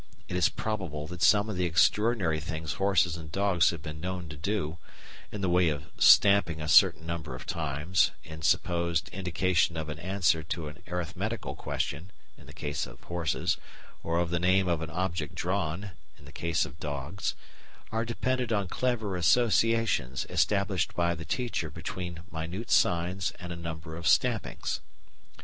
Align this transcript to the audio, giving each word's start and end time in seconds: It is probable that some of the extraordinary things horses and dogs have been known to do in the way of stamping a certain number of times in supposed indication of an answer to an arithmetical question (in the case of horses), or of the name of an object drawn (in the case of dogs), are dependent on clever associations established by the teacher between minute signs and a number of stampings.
It 0.27 0.35
is 0.35 0.49
probable 0.49 1.05
that 1.05 1.21
some 1.21 1.47
of 1.47 1.57
the 1.57 1.65
extraordinary 1.65 2.39
things 2.39 2.73
horses 2.81 3.17
and 3.17 3.31
dogs 3.31 3.69
have 3.69 3.83
been 3.83 4.01
known 4.01 4.29
to 4.29 4.35
do 4.35 4.79
in 5.31 5.41
the 5.41 5.47
way 5.49 5.69
of 5.69 5.91
stamping 5.99 6.59
a 6.59 6.67
certain 6.67 7.05
number 7.05 7.35
of 7.35 7.45
times 7.45 8.09
in 8.23 8.41
supposed 8.41 9.09
indication 9.09 9.77
of 9.77 9.89
an 9.89 9.99
answer 9.99 10.41
to 10.41 10.69
an 10.69 10.81
arithmetical 10.87 11.53
question 11.53 12.09
(in 12.35 12.47
the 12.47 12.51
case 12.53 12.87
of 12.87 12.99
horses), 13.03 13.57
or 14.01 14.17
of 14.17 14.31
the 14.31 14.39
name 14.39 14.67
of 14.67 14.81
an 14.81 14.89
object 14.89 15.35
drawn 15.35 15.91
(in 16.17 16.25
the 16.25 16.31
case 16.31 16.65
of 16.65 16.79
dogs), 16.79 17.35
are 17.91 18.03
dependent 18.03 18.51
on 18.51 18.67
clever 18.67 19.15
associations 19.15 20.25
established 20.31 20.95
by 20.95 21.13
the 21.13 21.25
teacher 21.25 21.69
between 21.69 22.21
minute 22.31 22.71
signs 22.71 23.33
and 23.39 23.53
a 23.53 23.55
number 23.55 23.95
of 23.95 24.07
stampings. 24.07 24.79